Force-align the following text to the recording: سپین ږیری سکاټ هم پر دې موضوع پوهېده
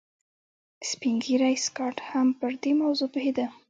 سپین 0.89 1.15
ږیری 1.23 1.53
سکاټ 1.65 1.97
هم 2.09 2.27
پر 2.39 2.51
دې 2.61 2.71
موضوع 2.81 3.07
پوهېده 3.13 3.45